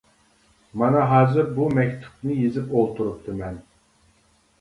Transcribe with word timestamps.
مانا 0.83 1.01
ھازىر 1.11 1.51
بۇ 1.59 1.67
مەكتۇپنى 1.79 2.37
يېزىپ 2.39 2.73
ئولتۇرۇپتىمەن. 2.79 3.61